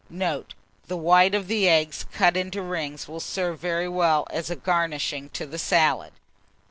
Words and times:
Note. 0.09 0.55
The 0.87 0.97
whites 0.97 1.35
of 1.35 1.45
the 1.47 1.69
eggs, 1.69 2.07
cut 2.11 2.35
into 2.35 2.63
rings, 2.63 3.07
will 3.07 3.19
serve 3.19 3.59
very 3.59 3.87
well 3.87 4.25
as 4.31 4.49
a 4.49 4.55
garnishing 4.55 5.29
to 5.33 5.45
the 5.45 5.59
salad. 5.59 6.13